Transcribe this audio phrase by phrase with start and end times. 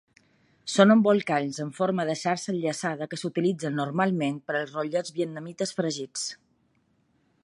[0.75, 6.25] Són embolcalls amb forma de xarxa enllaçada que s'utilitzen normalment per als rotllets vietnamites fregits.